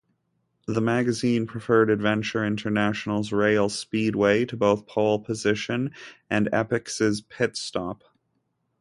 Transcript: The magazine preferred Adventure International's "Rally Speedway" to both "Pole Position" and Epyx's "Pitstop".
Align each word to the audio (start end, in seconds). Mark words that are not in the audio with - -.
The 0.65 0.81
magazine 0.81 1.45
preferred 1.45 1.91
Adventure 1.91 2.43
International's 2.43 3.31
"Rally 3.31 3.69
Speedway" 3.69 4.45
to 4.45 4.57
both 4.57 4.87
"Pole 4.87 5.19
Position" 5.19 5.91
and 6.27 6.49
Epyx's 6.51 7.21
"Pitstop". 7.21 8.01